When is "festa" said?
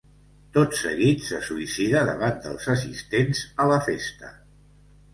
3.93-4.37